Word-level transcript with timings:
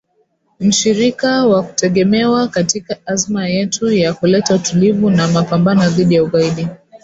“Mshirika 0.59 1.45
wa 1.45 1.63
kutegemewa 1.63 2.47
katika 2.47 2.97
azma 3.05 3.47
yetu 3.47 3.91
ya 3.91 4.13
kuleta 4.13 4.55
utulivu 4.55 5.09
na 5.09 5.27
mapambano 5.27 5.89
dhidi 5.89 6.15
ya 6.15 6.23
ugaidi”. 6.23 6.67